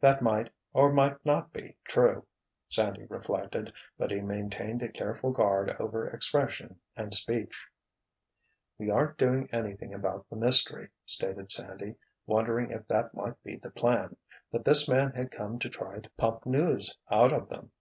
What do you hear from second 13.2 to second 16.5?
be the plan—that this man had come to try to pump